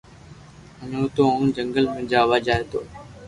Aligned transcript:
ھين 0.79 1.01
تو 1.15 1.23
اوني 1.31 1.49
جنگل 1.57 1.85
۾ 1.97 2.01
جووا 2.11 2.37
جائي 2.47 2.63
تو 2.71 2.79